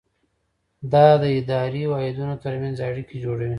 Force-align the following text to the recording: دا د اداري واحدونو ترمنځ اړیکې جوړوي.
دا 0.93 1.07
د 1.21 1.23
اداري 1.39 1.83
واحدونو 1.91 2.35
ترمنځ 2.43 2.75
اړیکې 2.89 3.15
جوړوي. 3.25 3.49